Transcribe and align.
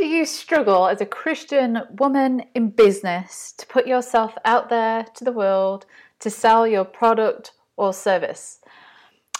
Do 0.00 0.06
you 0.06 0.24
struggle 0.24 0.88
as 0.88 1.02
a 1.02 1.04
Christian 1.04 1.82
woman 1.98 2.44
in 2.54 2.70
business 2.70 3.52
to 3.58 3.66
put 3.66 3.86
yourself 3.86 4.32
out 4.46 4.70
there 4.70 5.04
to 5.14 5.24
the 5.24 5.30
world 5.30 5.84
to 6.20 6.30
sell 6.30 6.66
your 6.66 6.86
product 6.86 7.52
or 7.76 7.92
service? 7.92 8.60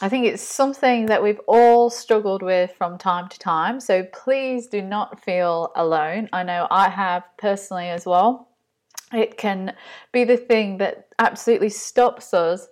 I 0.03 0.11
think 0.11 0.27
it's 0.27 0.43
something 0.43 1.07
that 1.07 1.23
we've 1.23 1.41
all 1.49 1.89
struggled 1.89 2.43
with 2.43 2.75
from 2.77 2.99
time 2.99 3.31
to 3.31 3.39
time, 3.39 3.81
so 3.81 4.03
please 4.13 4.67
do 4.67 4.83
not 4.83 5.25
feel 5.25 5.73
alone. 5.77 6.29
I 6.31 6.43
know 6.43 6.67
I 6.71 6.91
have 6.91 7.25
personally 7.39 7.89
as 7.89 8.05
well. 8.05 8.51
It 9.15 9.39
can 9.39 9.75
be 10.13 10.25
the 10.25 10.37
thing 10.37 10.77
that 10.77 11.09
absolutely 11.19 11.71
stops 11.71 12.35
us 12.35 12.69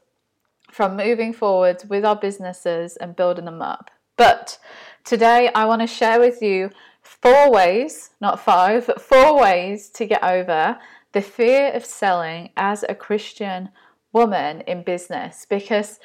from 0.70 0.95
moving 0.95 1.32
forwards 1.32 1.86
with 1.86 2.05
our 2.05 2.16
businesses 2.16 2.98
and 2.98 3.16
building 3.16 3.46
them 3.46 3.62
up. 3.62 3.91
But 4.18 4.59
today 5.05 5.50
I 5.55 5.64
want 5.64 5.80
to 5.80 5.86
share 5.86 6.20
with 6.20 6.43
you 6.43 6.70
four 7.09 7.51
ways, 7.51 8.11
not 8.21 8.41
five, 8.41 8.87
but 8.87 9.01
four 9.01 9.41
ways 9.41 9.89
to 9.91 10.07
get 10.07 10.23
over 10.23 10.79
the 11.12 11.23
fear 11.23 11.73
of 11.73 11.85
selling 11.85 12.51
as 12.57 12.85
a 12.89 12.95
Christian 12.95 13.71
woman 14.12 14.61
in 14.62 14.83
business. 14.83 15.47
Because 15.49 15.99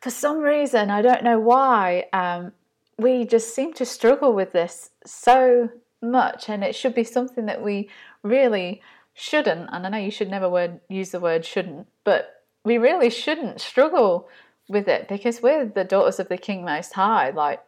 for 0.00 0.10
some 0.10 0.38
reason, 0.38 0.90
I 0.90 1.02
don't 1.02 1.24
know 1.24 1.38
why, 1.38 2.06
um, 2.12 2.52
we 2.98 3.24
just 3.24 3.54
seem 3.54 3.72
to 3.74 3.84
struggle 3.84 4.32
with 4.32 4.52
this 4.52 4.90
so 5.04 5.70
much, 6.02 6.48
and 6.48 6.62
it 6.62 6.74
should 6.74 6.94
be 6.94 7.04
something 7.04 7.46
that 7.46 7.62
we 7.62 7.88
really 8.22 8.82
shouldn't. 9.14 9.68
And 9.72 9.86
I 9.86 9.88
know 9.88 9.98
you 9.98 10.10
should 10.10 10.30
never 10.30 10.48
word, 10.48 10.80
use 10.88 11.10
the 11.10 11.20
word 11.20 11.44
shouldn't, 11.44 11.86
but 12.04 12.44
we 12.64 12.78
really 12.78 13.10
shouldn't 13.10 13.60
struggle 13.60 14.28
with 14.68 14.86
it 14.86 15.08
because 15.08 15.42
we're 15.42 15.64
the 15.64 15.84
daughters 15.84 16.20
of 16.20 16.28
the 16.28 16.38
King 16.38 16.64
Most 16.64 16.92
High. 16.92 17.30
Like, 17.30 17.62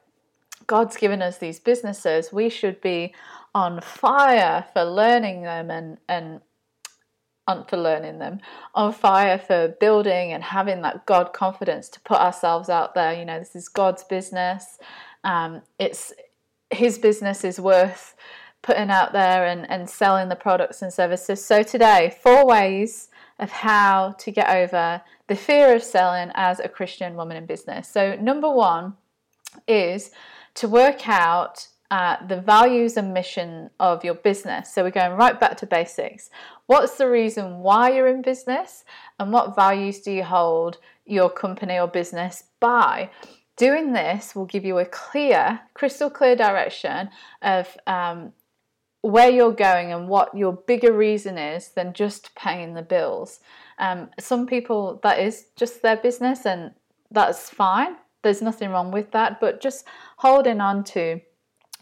God's 0.67 0.97
given 0.97 1.23
us 1.23 1.39
these 1.39 1.61
businesses, 1.61 2.33
we 2.33 2.49
should 2.49 2.81
be 2.81 3.15
on 3.55 3.81
fire 3.81 4.65
for 4.73 4.85
learning 4.85 5.43
them 5.43 5.71
and 5.71 5.99
and 6.09 6.41
for 7.69 7.77
learning 7.77 8.19
them, 8.19 8.41
on 8.75 8.93
fire 8.93 9.39
for 9.39 9.69
building 9.81 10.33
and 10.33 10.43
having 10.43 10.83
that 10.83 11.05
God 11.07 11.33
confidence 11.33 11.89
to 11.91 12.01
put 12.01 12.19
ourselves 12.19 12.69
out 12.69 12.95
there. 12.95 13.13
You 13.13 13.25
know, 13.25 13.39
this 13.39 13.57
is 13.57 13.69
God's 13.69 14.05
business. 14.05 14.79
Um, 15.25 15.63
it's 15.79 16.13
His 16.71 16.99
business 16.99 17.45
is 17.45 17.59
worth 17.59 18.15
putting 18.63 18.91
out 18.91 19.13
there 19.13 19.45
and, 19.47 19.69
and 19.71 19.91
selling 19.91 20.29
the 20.29 20.37
products 20.37 20.83
and 20.83 20.93
services. 20.93 21.45
So 21.45 21.63
today, 21.63 22.17
four 22.23 22.47
ways 22.47 23.09
of 23.39 23.51
how 23.51 24.15
to 24.19 24.31
get 24.31 24.49
over 24.49 25.03
the 25.27 25.35
fear 25.35 25.75
of 25.75 25.83
selling 25.83 26.31
as 26.35 26.61
a 26.61 26.69
Christian 26.69 27.17
woman 27.17 27.37
in 27.37 27.47
business. 27.47 27.89
So 27.89 28.15
number 28.17 28.51
one 28.51 28.95
is 29.67 30.13
to 30.55 30.69
work 30.69 31.09
out 31.09 31.69
uh, 31.93 32.17
the 32.27 32.41
values 32.41 32.97
and 32.97 33.13
mission 33.13 33.69
of 33.79 34.03
your 34.03 34.15
business. 34.15 34.73
So 34.73 34.83
we're 34.83 34.91
going 34.91 35.13
right 35.13 35.39
back 35.39 35.59
to 35.59 35.67
basics. 35.67 36.31
What's 36.65 36.97
the 36.97 37.09
reason 37.09 37.59
why 37.59 37.91
you're 37.91 38.09
in 38.09 38.23
business, 38.23 38.85
and 39.19 39.31
what 39.31 39.55
values 39.55 40.01
do 40.01 40.11
you 40.11 40.25
hold 40.25 40.79
your 41.05 41.29
company 41.29 41.79
or 41.79 41.87
business 41.87 42.45
by? 42.61 43.11
Doing 43.59 43.93
this 43.93 44.35
will 44.35 44.47
give 44.47 44.65
you 44.65 44.79
a 44.79 44.87
clear, 44.87 45.61
crystal 45.75 46.09
clear 46.09 46.35
direction 46.35 47.11
of 47.43 47.77
um, 47.87 48.33
where 49.03 49.29
you're 49.29 49.53
going 49.53 49.93
and 49.93 50.09
what 50.09 50.35
your 50.35 50.55
bigger 50.55 50.95
reason 50.95 51.37
is 51.37 51.69
than 51.71 51.93
just 51.93 52.35
paying 52.35 52.73
the 52.73 52.81
bills. 52.81 53.41
Um, 53.79 54.09
some 54.19 54.47
people, 54.47 54.99
that 55.03 55.19
is 55.19 55.49
just 55.57 55.83
their 55.83 55.97
business, 55.97 56.47
and 56.47 56.73
that's 57.11 57.51
fine 57.51 57.97
there's 58.23 58.43
nothing 58.43 58.71
wrong 58.71 58.91
with 58.91 59.11
that, 59.13 59.41
but 59.41 59.61
just 59.61 59.85
holding 60.17 60.61
on 60.61 60.85
to 60.85 61.21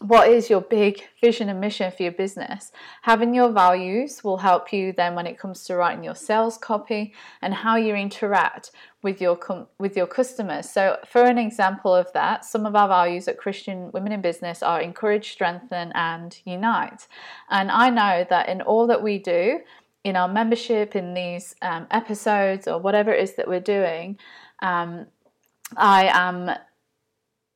what 0.01 0.27
is 0.27 0.49
your 0.49 0.61
big 0.61 1.03
vision 1.21 1.47
and 1.47 1.61
mission 1.61 1.91
for 1.91 2.01
your 2.01 2.11
business. 2.11 2.71
Having 3.03 3.35
your 3.35 3.51
values 3.51 4.23
will 4.23 4.37
help 4.37 4.73
you 4.73 4.91
then 4.91 5.13
when 5.13 5.27
it 5.27 5.37
comes 5.37 5.63
to 5.65 5.75
writing 5.75 6.03
your 6.03 6.15
sales 6.15 6.57
copy 6.57 7.13
and 7.41 7.53
how 7.53 7.75
you 7.75 7.93
interact 7.93 8.71
with 9.03 9.21
your 9.21 9.35
com- 9.35 9.67
with 9.77 9.95
your 9.95 10.07
customers. 10.07 10.69
So, 10.69 10.97
for 11.07 11.23
an 11.23 11.37
example 11.37 11.93
of 11.93 12.11
that, 12.13 12.45
some 12.45 12.65
of 12.65 12.75
our 12.75 12.87
values 12.87 13.27
at 13.27 13.37
Christian 13.37 13.91
Women 13.91 14.11
in 14.11 14.21
Business 14.21 14.63
are 14.63 14.81
encourage, 14.81 15.31
strengthen, 15.31 15.91
and 15.93 16.39
unite. 16.45 17.07
And 17.49 17.69
I 17.69 17.89
know 17.89 18.25
that 18.29 18.49
in 18.49 18.61
all 18.61 18.87
that 18.87 19.03
we 19.03 19.19
do, 19.19 19.59
in 20.03 20.15
our 20.15 20.27
membership, 20.27 20.95
in 20.95 21.13
these 21.13 21.55
um, 21.61 21.85
episodes, 21.91 22.67
or 22.67 22.79
whatever 22.79 23.11
it 23.11 23.21
is 23.21 23.35
that 23.35 23.47
we're 23.47 23.59
doing. 23.59 24.17
Um, 24.63 25.07
I 25.77 26.07
am 26.07 26.51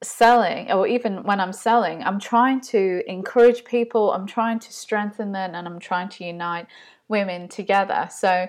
selling, 0.04 0.72
or 0.72 0.88
even 0.88 1.24
when 1.24 1.40
I'm 1.40 1.54
selling, 1.54 2.04
I'm 2.04 2.20
trying 2.20 2.62
to 2.62 3.02
encourage 3.08 3.64
people, 3.66 4.12
I'm 4.14 4.28
trying 4.28 4.60
to 4.60 4.74
strengthen 4.74 5.32
them, 5.32 5.56
and 5.56 5.68
I'm 5.68 5.80
trying 5.80 6.10
to 6.10 6.26
unite 6.26 6.68
women 7.08 7.48
together. 7.48 8.08
So, 8.12 8.48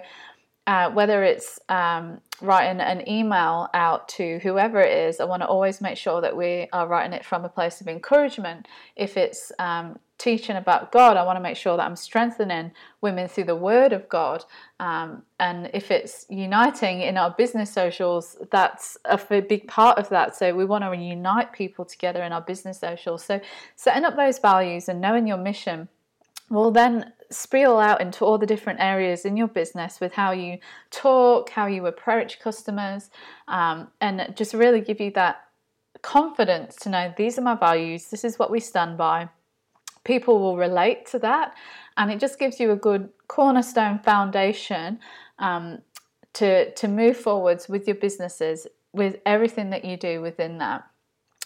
uh, 0.66 0.90
whether 0.90 1.22
it's 1.22 1.60
um, 1.68 2.20
writing 2.40 2.80
an 2.80 3.08
email 3.08 3.68
out 3.72 4.08
to 4.08 4.40
whoever 4.40 4.80
it 4.80 4.96
is, 5.08 5.20
I 5.20 5.24
want 5.24 5.42
to 5.42 5.46
always 5.46 5.80
make 5.80 5.96
sure 5.96 6.20
that 6.20 6.36
we 6.36 6.68
are 6.72 6.88
writing 6.88 7.12
it 7.12 7.24
from 7.24 7.44
a 7.44 7.48
place 7.48 7.80
of 7.80 7.86
encouragement. 7.86 8.66
If 8.96 9.16
it's 9.16 9.52
um, 9.60 9.98
teaching 10.18 10.56
about 10.56 10.90
God, 10.90 11.16
I 11.16 11.24
want 11.24 11.36
to 11.36 11.40
make 11.40 11.56
sure 11.56 11.76
that 11.76 11.86
I'm 11.86 11.94
strengthening 11.94 12.72
women 13.00 13.28
through 13.28 13.44
the 13.44 13.54
Word 13.54 13.92
of 13.92 14.08
God. 14.08 14.44
Um, 14.80 15.22
and 15.38 15.70
if 15.72 15.92
it's 15.92 16.26
uniting 16.28 17.00
in 17.00 17.16
our 17.16 17.30
business 17.30 17.72
socials, 17.72 18.36
that's 18.50 18.96
a 19.04 19.18
big 19.40 19.68
part 19.68 19.98
of 19.98 20.08
that. 20.08 20.34
So 20.34 20.54
we 20.54 20.64
want 20.64 20.82
to 20.82 20.96
unite 20.96 21.52
people 21.52 21.84
together 21.84 22.24
in 22.24 22.32
our 22.32 22.40
business 22.40 22.80
socials. 22.80 23.24
So 23.24 23.40
setting 23.76 24.04
up 24.04 24.16
those 24.16 24.40
values 24.40 24.88
and 24.88 25.00
knowing 25.00 25.28
your 25.28 25.38
mission 25.38 25.88
will 26.50 26.70
then 26.70 27.12
spill 27.30 27.78
out 27.78 28.00
into 28.00 28.24
all 28.24 28.38
the 28.38 28.46
different 28.46 28.80
areas 28.80 29.24
in 29.24 29.36
your 29.36 29.48
business 29.48 30.00
with 30.00 30.12
how 30.12 30.32
you 30.32 30.58
talk, 30.90 31.50
how 31.50 31.66
you 31.66 31.86
approach 31.86 32.40
customers, 32.40 33.10
um, 33.48 33.88
and 34.00 34.34
just 34.36 34.54
really 34.54 34.80
give 34.80 35.00
you 35.00 35.10
that 35.12 35.44
confidence 36.02 36.76
to 36.76 36.88
know 36.88 37.12
these 37.16 37.38
are 37.38 37.42
my 37.42 37.54
values, 37.54 38.06
this 38.06 38.24
is 38.24 38.38
what 38.38 38.50
we 38.50 38.60
stand 38.60 38.96
by 38.96 39.28
people 40.06 40.38
will 40.38 40.56
relate 40.56 41.04
to 41.04 41.18
that, 41.18 41.54
and 41.98 42.10
it 42.10 42.18
just 42.18 42.38
gives 42.38 42.58
you 42.58 42.70
a 42.70 42.76
good 42.76 43.10
cornerstone 43.26 43.98
foundation 43.98 44.98
um, 45.38 45.82
to 46.32 46.72
to 46.72 46.88
move 46.88 47.16
forwards 47.16 47.68
with 47.68 47.86
your 47.86 47.96
businesses 47.96 48.66
with 48.92 49.16
everything 49.26 49.68
that 49.70 49.84
you 49.84 49.96
do 49.98 50.22
within 50.22 50.58
that. 50.58 50.84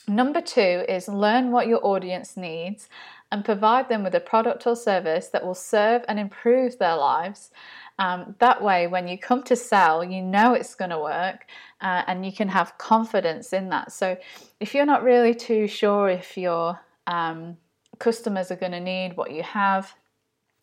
Number 0.09 0.41
two 0.41 0.85
is 0.89 1.09
learn 1.09 1.51
what 1.51 1.69
your 1.69 1.85
audience 1.85 2.37
needs 2.37 2.89
and 3.31 3.45
provide 3.45 3.89
them 3.89 4.03
with 4.03 4.15
a 4.15 4.21
product 4.21 4.67
or 4.67 4.75
service 4.75 5.29
that 5.29 5.45
will 5.45 5.55
serve 5.55 6.03
and 6.09 6.19
improve 6.19 6.79
their 6.79 6.97
lives. 6.97 7.51
Um, 7.99 8.35
that 8.39 8.63
way, 8.63 8.87
when 8.87 9.07
you 9.07 9.19
come 9.19 9.43
to 9.45 9.55
sell, 9.55 10.03
you 10.03 10.23
know 10.23 10.55
it's 10.55 10.75
going 10.75 10.91
to 10.91 10.99
work 10.99 11.47
uh, 11.81 12.03
and 12.07 12.25
you 12.25 12.33
can 12.33 12.49
have 12.49 12.79
confidence 12.79 13.53
in 13.53 13.69
that. 13.69 13.93
So, 13.93 14.17
if 14.59 14.75
you're 14.75 14.87
not 14.87 15.03
really 15.03 15.35
too 15.35 15.67
sure 15.67 16.09
if 16.09 16.37
you're 16.37 16.81
um, 17.07 17.57
customers 17.99 18.51
are 18.51 18.57
going 18.57 18.73
to 18.73 18.81
need, 18.81 19.17
what 19.17 19.31
you 19.31 19.43
have. 19.45 19.95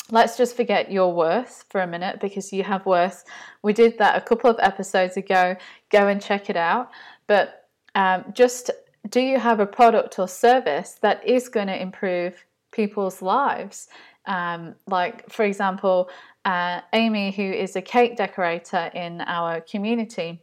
Let's 0.10 0.38
just 0.38 0.56
forget 0.56 0.92
your 0.92 1.14
worth 1.14 1.66
for 1.70 1.82
a 1.82 1.88
minute 1.88 2.20
because 2.20 2.52
you 2.52 2.64
have 2.64 2.86
worth. 2.86 3.24
We 3.62 3.74
did 3.74 3.98
that 4.00 4.18
a 4.18 4.22
couple 4.22 4.50
of 4.50 4.58
episodes 4.60 5.18
ago. 5.18 5.56
Go 5.90 6.08
and 6.08 6.22
check 6.22 6.50
it 6.50 6.58
out. 6.58 6.92
But 7.28 7.70
um, 7.94 8.26
just 8.34 8.72
do 9.10 9.20
you 9.20 9.40
have 9.40 9.60
a 9.60 9.66
product 9.66 10.20
or 10.20 10.28
service 10.28 10.98
that 11.02 11.26
is 11.28 11.50
going 11.50 11.68
to 11.68 11.82
improve 11.82 12.46
people's 12.72 13.22
lives? 13.22 13.88
Um, 14.26 14.76
like, 14.88 15.30
for 15.30 15.46
example, 15.46 16.10
uh, 16.46 16.82
Amy, 16.94 17.32
who 17.32 17.44
is 17.44 17.76
a 17.76 17.82
cake 17.82 18.18
decorator 18.18 18.92
in 18.94 19.22
our 19.22 19.62
community, 19.62 20.42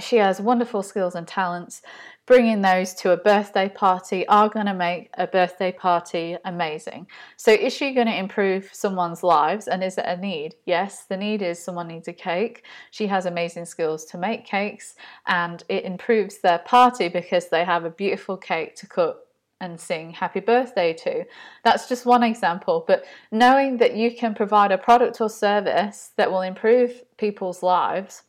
she 0.00 0.16
has 0.16 0.40
wonderful 0.40 0.82
skills 0.82 1.14
and 1.14 1.28
talents 1.28 1.82
bringing 2.26 2.62
those 2.62 2.94
to 2.94 3.10
a 3.10 3.16
birthday 3.16 3.68
party 3.68 4.26
are 4.28 4.48
going 4.48 4.66
to 4.66 4.74
make 4.74 5.10
a 5.14 5.26
birthday 5.26 5.72
party 5.72 6.36
amazing. 6.44 7.06
So, 7.36 7.52
is 7.52 7.72
she 7.72 7.92
going 7.92 8.06
to 8.06 8.16
improve 8.16 8.70
someone's 8.72 9.22
lives 9.22 9.68
and 9.68 9.82
is 9.82 9.98
it 9.98 10.04
a 10.06 10.16
need? 10.16 10.54
Yes, 10.64 11.04
the 11.04 11.16
need 11.16 11.42
is 11.42 11.62
someone 11.62 11.88
needs 11.88 12.08
a 12.08 12.12
cake. 12.12 12.64
She 12.90 13.06
has 13.08 13.26
amazing 13.26 13.64
skills 13.64 14.04
to 14.06 14.18
make 14.18 14.44
cakes 14.44 14.94
and 15.26 15.62
it 15.68 15.84
improves 15.84 16.38
their 16.38 16.58
party 16.58 17.08
because 17.08 17.48
they 17.48 17.64
have 17.64 17.84
a 17.84 17.90
beautiful 17.90 18.36
cake 18.36 18.76
to 18.76 18.86
cut 18.86 19.26
and 19.60 19.80
sing 19.80 20.10
happy 20.10 20.40
birthday 20.40 20.92
to. 20.92 21.24
That's 21.64 21.88
just 21.88 22.04
one 22.04 22.24
example, 22.24 22.84
but 22.86 23.04
knowing 23.30 23.76
that 23.78 23.96
you 23.96 24.14
can 24.14 24.34
provide 24.34 24.72
a 24.72 24.78
product 24.78 25.20
or 25.20 25.30
service 25.30 26.10
that 26.16 26.30
will 26.30 26.42
improve 26.42 27.02
people's 27.16 27.62
lives 27.62 28.24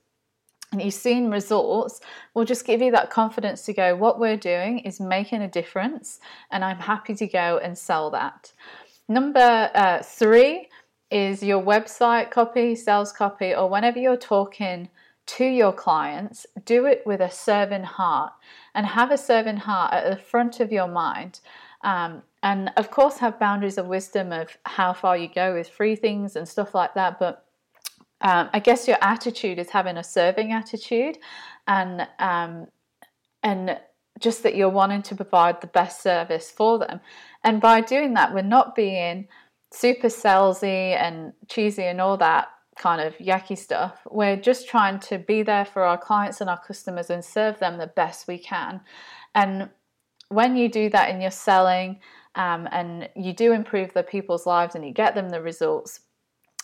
and 0.73 0.81
you've 0.81 0.93
seen 0.93 1.29
results 1.29 2.01
will 2.33 2.45
just 2.45 2.65
give 2.65 2.81
you 2.81 2.91
that 2.91 3.11
confidence 3.11 3.63
to 3.65 3.73
go, 3.73 3.95
what 3.95 4.19
we're 4.19 4.35
doing 4.35 4.79
is 4.79 4.99
making 4.99 5.41
a 5.43 5.47
difference, 5.47 6.19
and 6.51 6.65
I'm 6.65 6.79
happy 6.79 7.13
to 7.15 7.27
go 7.27 7.59
and 7.63 7.77
sell 7.77 8.09
that. 8.09 8.51
Number 9.07 9.69
uh, 9.75 10.01
three 10.01 10.69
is 11.11 11.43
your 11.43 11.61
website 11.61 12.31
copy, 12.31 12.75
sales 12.75 13.11
copy, 13.11 13.53
or 13.53 13.69
whenever 13.69 13.99
you're 13.99 14.17
talking 14.17 14.89
to 15.25 15.45
your 15.45 15.71
clients, 15.71 16.45
do 16.65 16.85
it 16.85 17.03
with 17.05 17.21
a 17.21 17.29
serving 17.29 17.83
heart 17.83 18.33
and 18.73 18.85
have 18.85 19.11
a 19.11 19.17
serving 19.17 19.57
heart 19.57 19.93
at 19.93 20.09
the 20.09 20.21
front 20.21 20.59
of 20.59 20.71
your 20.71 20.87
mind. 20.87 21.39
Um, 21.81 22.23
and 22.41 22.71
of 22.77 22.89
course 22.91 23.17
have 23.17 23.39
boundaries 23.39 23.77
of 23.77 23.85
wisdom 23.85 24.31
of 24.31 24.57
how 24.65 24.91
far 24.93 25.15
you 25.15 25.29
go 25.33 25.53
with 25.53 25.69
free 25.69 25.95
things 25.95 26.35
and 26.35 26.47
stuff 26.47 26.73
like 26.73 26.93
that. 26.95 27.19
But 27.19 27.45
um, 28.23 28.49
I 28.53 28.59
guess 28.59 28.87
your 28.87 28.97
attitude 29.01 29.59
is 29.59 29.69
having 29.69 29.97
a 29.97 30.03
serving 30.03 30.51
attitude, 30.51 31.17
and 31.67 32.07
um, 32.19 32.67
and 33.43 33.79
just 34.19 34.43
that 34.43 34.55
you're 34.55 34.69
wanting 34.69 35.01
to 35.03 35.15
provide 35.15 35.59
the 35.61 35.67
best 35.67 36.01
service 36.01 36.49
for 36.49 36.79
them. 36.79 37.01
And 37.43 37.59
by 37.59 37.81
doing 37.81 38.13
that, 38.13 38.33
we're 38.33 38.41
not 38.41 38.75
being 38.75 39.27
super 39.71 40.07
salesy 40.07 40.95
and 40.95 41.33
cheesy 41.49 41.83
and 41.83 41.99
all 41.99 42.17
that 42.17 42.47
kind 42.77 43.01
of 43.01 43.17
yucky 43.17 43.57
stuff. 43.57 43.99
We're 44.09 44.37
just 44.37 44.67
trying 44.67 44.99
to 45.01 45.17
be 45.17 45.43
there 45.43 45.65
for 45.65 45.83
our 45.83 45.97
clients 45.97 46.41
and 46.41 46.49
our 46.49 46.59
customers 46.59 47.09
and 47.09 47.23
serve 47.25 47.59
them 47.59 47.77
the 47.77 47.87
best 47.87 48.27
we 48.27 48.37
can. 48.37 48.81
And 49.35 49.69
when 50.29 50.55
you 50.55 50.69
do 50.69 50.89
that 50.89 51.09
in 51.09 51.21
your 51.21 51.31
selling 51.31 51.99
um, 52.35 52.67
and 52.71 53.09
you 53.15 53.33
do 53.33 53.51
improve 53.51 53.93
the 53.93 54.03
people's 54.03 54.45
lives 54.45 54.75
and 54.75 54.85
you 54.85 54.91
get 54.91 55.15
them 55.15 55.29
the 55.29 55.41
results 55.41 56.01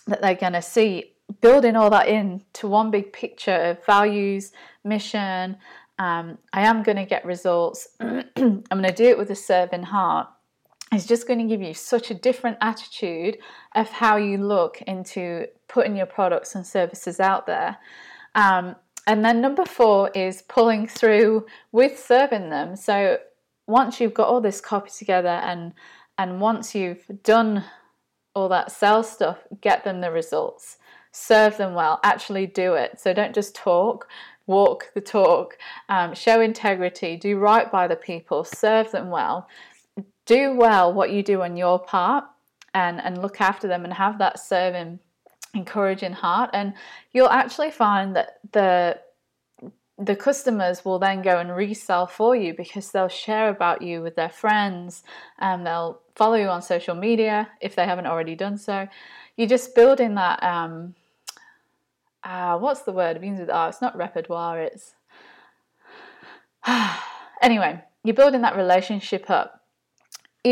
that 0.08 0.22
they're 0.22 0.36
going 0.36 0.54
to 0.54 0.62
see, 0.62 1.16
building 1.42 1.76
all 1.76 1.90
that 1.90 2.08
in 2.08 2.44
to 2.54 2.68
one 2.68 2.92
big 2.92 3.14
picture 3.14 3.56
of 3.56 3.86
values, 3.86 4.52
mission. 4.84 5.58
Um, 5.98 6.38
I 6.54 6.62
am 6.62 6.84
going 6.84 6.98
to 6.98 7.06
get 7.06 7.26
results. 7.26 7.90
I'm 8.00 8.64
going 8.70 8.84
to 8.84 8.94
do 8.94 9.06
it 9.06 9.18
with 9.18 9.30
a 9.32 9.36
serving 9.36 9.84
heart 9.84 10.28
It's 10.92 11.06
just 11.06 11.28
going 11.28 11.40
to 11.40 11.46
give 11.46 11.62
you 11.62 11.74
such 11.74 12.10
a 12.10 12.16
different 12.16 12.58
attitude 12.62 13.38
of 13.76 13.90
how 13.90 14.18
you 14.18 14.38
look 14.38 14.82
into 14.84 15.48
putting 15.68 15.96
your 15.96 16.08
products 16.08 16.56
and 16.56 16.66
services 16.66 17.20
out 17.20 17.46
there. 17.46 17.78
Um, 18.36 18.76
and 19.08 19.24
then 19.26 19.42
number 19.42 19.66
four 19.66 20.10
is 20.16 20.44
pulling 20.44 20.88
through 20.88 21.46
with 21.72 22.00
serving 22.00 22.50
them. 22.50 22.76
So 22.76 23.20
once 23.68 24.00
you've 24.00 24.14
got 24.14 24.28
all 24.28 24.42
this 24.42 24.62
copy 24.62 24.92
together 24.92 25.30
and 25.30 25.74
and 26.18 26.42
once 26.42 26.76
you've 26.76 27.06
done 27.24 27.64
all 28.36 28.50
that 28.50 28.72
sales 28.72 29.10
stuff, 29.10 29.38
get 29.62 29.86
them 29.86 30.02
the 30.02 30.12
results. 30.12 30.78
Serve 31.12 31.58
them 31.58 31.74
well. 31.74 32.00
Actually 32.04 32.48
do 32.48 32.74
it. 32.74 33.00
So 33.00 33.14
don't 33.14 33.36
just 33.36 33.56
talk. 33.56 34.08
Walk 34.48 34.92
the 34.94 35.02
talk. 35.02 35.58
Um, 35.90 36.14
show 36.14 36.42
integrity. 36.42 37.18
Do 37.18 37.38
right 37.38 37.72
by 37.72 37.88
the 37.88 37.96
people. 37.96 38.44
Serve 38.44 38.92
them 38.92 39.10
well 39.10 39.48
do 40.30 40.54
well 40.54 40.94
what 40.94 41.12
you 41.12 41.24
do 41.24 41.42
on 41.42 41.58
your 41.58 41.80
part 41.80 42.24
and, 42.76 43.02
and 43.02 43.20
look 43.20 43.42
after 43.42 43.68
them 43.68 43.84
and 43.84 43.92
have 43.92 44.20
that 44.20 44.40
serving, 44.40 45.00
encouraging 45.56 46.14
heart. 46.14 46.52
And 46.54 46.76
you'll 47.14 47.30
actually 47.30 47.72
find 47.72 48.16
that 48.16 48.40
the 48.52 49.00
the 49.98 50.16
customers 50.16 50.86
will 50.86 50.98
then 50.98 51.22
go 51.22 51.40
and 51.40 51.54
resell 51.54 52.08
for 52.08 52.34
you 52.34 52.54
because 52.54 52.90
they'll 52.90 53.10
share 53.10 53.50
about 53.50 53.82
you 53.82 54.02
with 54.02 54.16
their 54.16 54.30
friends 54.30 55.04
and 55.40 55.66
they'll 55.66 56.00
follow 56.16 56.36
you 56.36 56.48
on 56.48 56.62
social 56.62 56.96
media 56.96 57.50
if 57.60 57.76
they 57.76 57.84
haven't 57.84 58.06
already 58.06 58.34
done 58.34 58.58
so. 58.58 58.88
You're 59.40 59.48
just 59.48 59.74
building 59.74 60.16
that. 60.16 60.44
Um, 60.44 60.96
uh, 62.24 62.60
what's 62.60 62.82
the 62.82 62.92
word? 62.92 63.16
It 63.16 63.22
begins 63.22 63.40
with 63.40 63.50
R. 63.50 63.70
It's 63.70 63.82
not 63.82 63.96
repertoire. 63.96 64.62
It's 64.62 64.94
anyway. 67.42 67.82
You're 68.04 68.16
building 68.16 68.42
that 68.42 68.56
relationship 68.58 69.30
up 69.30 69.60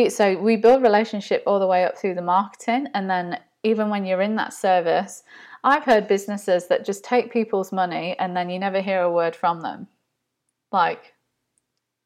so 0.09 0.37
we 0.37 0.57
build 0.57 0.83
relationship 0.83 1.43
all 1.47 1.59
the 1.59 1.67
way 1.67 1.85
up 1.85 1.97
through 1.97 2.13
the 2.13 2.21
marketing 2.21 2.87
and 2.93 3.09
then 3.09 3.39
even 3.63 3.89
when 3.89 4.05
you're 4.05 4.21
in 4.21 4.35
that 4.35 4.53
service 4.53 5.23
i've 5.63 5.85
heard 5.85 6.07
businesses 6.07 6.67
that 6.67 6.85
just 6.85 7.05
take 7.05 7.31
people's 7.31 7.71
money 7.71 8.15
and 8.19 8.35
then 8.35 8.49
you 8.49 8.59
never 8.59 8.81
hear 8.81 9.01
a 9.01 9.11
word 9.11 9.35
from 9.35 9.61
them 9.61 9.87
like 10.73 11.13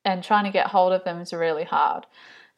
and 0.06 0.24
trying 0.24 0.46
to 0.46 0.52
get 0.52 0.68
hold 0.68 0.94
of 0.94 1.04
them 1.04 1.20
is 1.20 1.34
really 1.34 1.64
hard 1.64 2.06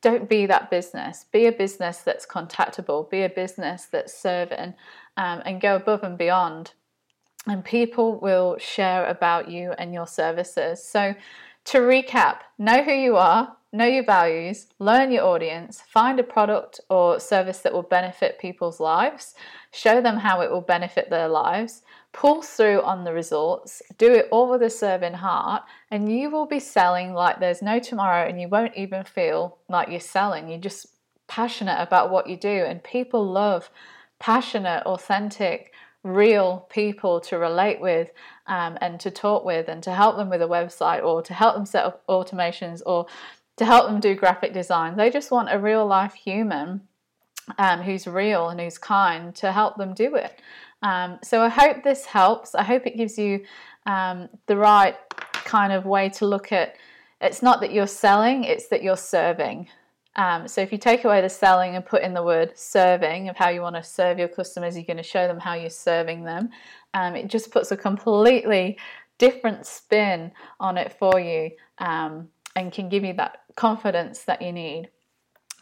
don't 0.04 0.30
be 0.30 0.46
that 0.46 0.70
business. 0.70 1.26
Be 1.32 1.48
a 1.48 1.52
business 1.52 2.00
that's 2.00 2.28
contactable. 2.28 3.10
Be 3.10 3.24
a 3.24 3.30
business 3.30 3.88
that's 3.92 4.14
serving 4.14 4.76
um, 5.18 5.42
and 5.46 5.60
go 5.60 5.76
above 5.76 6.04
and 6.04 6.18
beyond. 6.18 6.74
And 7.48 7.66
people 7.66 8.20
will 8.20 8.58
share 8.60 9.08
about 9.08 9.50
you 9.50 9.74
and 9.80 9.94
your 9.94 10.08
services. 10.08 10.84
So 10.84 11.16
to 11.66 11.78
recap 11.80 12.40
know 12.60 12.84
who 12.84 12.94
you 12.94 13.16
are 13.16 13.58
know 13.74 13.86
your 13.86 14.06
values, 14.06 14.68
learn 14.78 15.12
your 15.12 15.26
audience, 15.26 15.82
find 15.82 16.20
a 16.20 16.24
product 16.24 16.80
or 16.90 17.20
service 17.20 17.60
that 17.60 17.74
will 17.74 17.82
benefit 17.82 18.40
people's 18.40 18.80
lives, 18.80 19.34
show 19.72 20.00
them 20.00 20.18
how 20.18 20.42
it 20.42 20.52
will 20.52 20.62
benefit 20.62 21.10
their 21.10 21.28
lives, 21.28 21.82
pull 22.14 22.42
through 22.42 22.82
on 22.84 23.04
the 23.04 23.12
results, 23.12 23.82
do 23.98 24.12
it 24.14 24.28
all 24.32 24.50
with 24.50 24.62
a 24.62 24.70
serving 24.70 25.16
heart, 25.16 25.64
and 25.92 26.12
you 26.12 26.30
will 26.30 26.46
be 26.46 26.60
selling 26.60 27.14
like 27.14 27.40
there's 27.40 27.62
no 27.62 27.80
tomorrow 27.80 28.28
and 28.28 28.40
you 28.40 28.48
won't 28.48 28.76
even 28.78 29.04
feel 29.04 29.58
like 29.68 29.90
you're 29.90 30.00
selling. 30.00 30.48
You're 30.48 30.60
just 30.60 30.88
passionate 31.28 31.82
about 31.82 32.12
what 32.12 32.30
you 32.30 32.38
do, 32.38 32.48
and 32.50 32.84
people 32.84 33.26
love 33.26 33.70
passionate, 34.20 34.84
authentic, 34.86 35.74
real 36.04 36.68
people 36.70 37.20
to 37.22 37.38
relate 37.38 37.80
with 37.82 38.12
um, 38.48 38.78
and 38.82 39.00
to 39.00 39.10
talk 39.10 39.44
with 39.44 39.68
and 39.68 39.82
to 39.84 39.92
help 39.92 40.18
them 40.18 40.30
with 40.30 40.42
a 40.42 40.48
website 40.48 41.04
or 41.04 41.22
to 41.22 41.34
help 41.34 41.56
them 41.56 41.66
set 41.66 41.86
up 41.86 42.06
automations 42.08 42.82
or 42.86 43.06
to 43.56 43.66
help 43.66 43.88
them 43.88 44.00
do 44.00 44.14
graphic 44.14 44.54
design. 44.54 44.98
They 44.98 45.10
just 45.10 45.32
want 45.32 45.52
a 45.52 45.60
real 45.60 45.86
life 45.86 46.14
human 46.14 46.82
um, 47.58 47.82
who's 47.82 48.08
real 48.08 48.50
and 48.50 48.60
who's 48.60 48.78
kind 48.78 49.34
to 49.36 49.52
help 49.52 49.78
them 49.78 49.94
do 49.94 50.16
it. 50.16 50.40
Um, 50.84 51.18
so 51.24 51.42
I 51.42 51.50
hope 51.50 51.84
this 51.84 52.06
helps. 52.06 52.54
I 52.54 52.64
hope 52.64 52.86
it 52.86 52.98
gives 52.98 53.18
you 53.18 53.44
um, 53.86 54.30
the 54.46 54.58
right 54.58 54.96
kind 55.34 55.74
of 55.74 55.86
way 55.86 56.10
to 56.10 56.26
look 56.26 56.52
at 56.52 56.76
it's 57.22 57.42
not 57.42 57.62
that 57.62 57.72
you're 57.72 57.88
selling, 57.88 58.44
it's 58.44 58.68
that 58.68 58.84
you're 58.84 58.98
serving. 58.98 59.70
Um, 60.16 60.48
so 60.48 60.62
if 60.62 60.72
you 60.72 60.78
take 60.78 61.06
away 61.06 61.22
the 61.22 61.30
selling 61.30 61.76
and 61.76 61.86
put 61.86 62.04
in 62.04 62.14
the 62.14 62.22
word 62.22 62.52
serving 62.56 63.30
of 63.30 63.38
how 63.38 63.50
you 63.50 63.62
want 63.62 63.78
to 63.78 63.84
serve 63.84 64.20
your 64.20 64.28
customers, 64.28 64.76
you're 64.76 64.84
going 64.84 64.98
to 64.98 65.04
show 65.04 65.28
them 65.28 65.40
how 65.40 65.54
you're 65.54 65.70
serving 65.70 66.24
them. 66.24 66.50
Um, 66.94 67.16
it 67.16 67.28
just 67.28 67.50
puts 67.50 67.72
a 67.72 67.78
completely 67.78 68.78
different 69.18 69.66
spin 69.66 70.32
on 70.60 70.78
it 70.78 70.94
for 71.00 71.20
you 71.20 71.52
um, 71.80 72.28
and 72.56 72.72
can 72.72 72.90
give 72.90 73.04
you 73.04 73.14
that 73.14 73.40
confidence 73.56 74.24
that 74.24 74.42
you 74.42 74.52
need. 74.52 74.90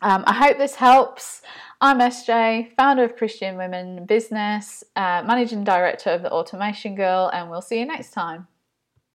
Um, 0.03 0.24
I 0.25 0.33
hope 0.33 0.57
this 0.57 0.75
helps. 0.75 1.44
I'm 1.80 2.00
SJ, 2.00 2.75
founder 2.75 3.03
of 3.03 3.15
Christian 3.15 3.56
Women 3.56 4.06
Business, 4.06 4.83
uh, 4.95 5.21
managing 5.25 5.63
director 5.63 6.09
of 6.09 6.24
the 6.24 6.31
Automation 6.31 6.95
Girl, 6.95 7.30
and 7.31 7.51
we'll 7.51 7.62
see 7.62 7.80
you 7.80 7.86
next 7.86 8.12
time. 8.12 8.48